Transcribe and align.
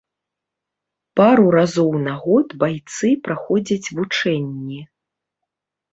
Пару 1.21 1.45
разоў 1.57 1.91
на 2.07 2.13
год 2.23 2.47
байцы 2.65 3.13
праходзяць 3.27 3.87
вучэнні. 4.01 4.81